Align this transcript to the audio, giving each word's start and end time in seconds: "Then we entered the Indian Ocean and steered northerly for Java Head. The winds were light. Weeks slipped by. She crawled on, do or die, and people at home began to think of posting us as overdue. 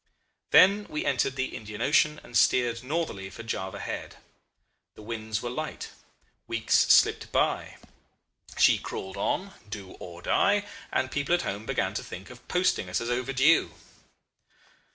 "Then 0.49 0.87
we 0.89 1.05
entered 1.05 1.35
the 1.35 1.55
Indian 1.55 1.79
Ocean 1.79 2.19
and 2.23 2.35
steered 2.35 2.81
northerly 2.83 3.29
for 3.29 3.43
Java 3.43 3.79
Head. 3.79 4.15
The 4.95 5.03
winds 5.03 5.43
were 5.43 5.49
light. 5.51 5.91
Weeks 6.47 6.73
slipped 6.87 7.31
by. 7.31 7.77
She 8.57 8.79
crawled 8.79 9.15
on, 9.15 9.53
do 9.69 9.91
or 9.99 10.23
die, 10.23 10.65
and 10.91 11.11
people 11.11 11.35
at 11.35 11.43
home 11.43 11.67
began 11.67 11.93
to 11.93 12.03
think 12.03 12.31
of 12.31 12.47
posting 12.47 12.89
us 12.89 12.99
as 12.99 13.11
overdue. 13.11 13.75